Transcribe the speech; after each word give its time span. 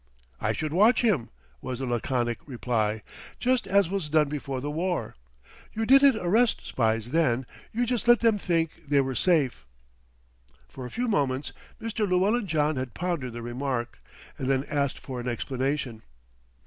"I 0.39 0.51
should 0.51 0.73
watch 0.73 1.03
him," 1.03 1.29
was 1.61 1.77
the 1.77 1.85
laconic 1.85 2.39
reply. 2.47 3.03
"Just 3.37 3.67
as 3.67 3.87
was 3.87 4.09
done 4.09 4.29
before 4.29 4.59
the 4.59 4.71
war. 4.71 5.13
You 5.73 5.85
didn't 5.85 6.15
arrest 6.15 6.65
spies 6.65 7.11
then, 7.11 7.45
you 7.71 7.85
just 7.85 8.07
let 8.07 8.21
them 8.21 8.39
think 8.39 8.87
they 8.87 9.01
were 9.01 9.13
safe." 9.13 9.63
For 10.67 10.87
a 10.87 10.89
few 10.89 11.07
moments 11.07 11.53
Mr. 11.79 12.09
Llewellyn 12.09 12.47
John 12.47 12.77
had 12.77 12.95
pondered 12.95 13.33
the 13.33 13.43
remark, 13.43 13.99
and 14.39 14.47
then 14.49 14.63
asked 14.69 14.97
for 14.97 15.19
an 15.19 15.27
explanation. 15.27 16.01